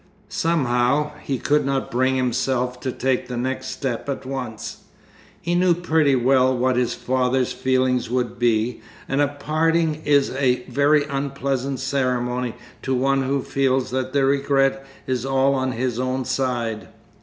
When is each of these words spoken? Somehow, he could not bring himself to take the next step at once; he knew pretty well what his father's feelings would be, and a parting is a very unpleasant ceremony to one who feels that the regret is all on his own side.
Somehow, 0.29 1.11
he 1.21 1.37
could 1.37 1.63
not 1.63 1.91
bring 1.91 2.15
himself 2.15 2.79
to 2.79 2.91
take 2.91 3.27
the 3.27 3.37
next 3.37 3.67
step 3.67 4.09
at 4.09 4.25
once; 4.25 4.77
he 5.39 5.53
knew 5.53 5.75
pretty 5.75 6.15
well 6.15 6.57
what 6.57 6.75
his 6.75 6.95
father's 6.95 7.53
feelings 7.53 8.09
would 8.09 8.39
be, 8.39 8.81
and 9.07 9.21
a 9.21 9.27
parting 9.27 10.01
is 10.03 10.31
a 10.31 10.63
very 10.63 11.03
unpleasant 11.03 11.79
ceremony 11.79 12.55
to 12.81 12.95
one 12.95 13.21
who 13.21 13.43
feels 13.43 13.91
that 13.91 14.11
the 14.11 14.25
regret 14.25 14.83
is 15.05 15.23
all 15.23 15.53
on 15.53 15.73
his 15.73 15.99
own 15.99 16.25
side. 16.25 16.87